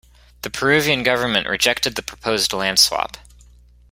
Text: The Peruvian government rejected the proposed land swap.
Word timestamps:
The 0.41 0.49
Peruvian 0.49 1.03
government 1.03 1.47
rejected 1.47 1.93
the 1.93 2.01
proposed 2.01 2.53
land 2.53 2.79
swap. 2.79 3.17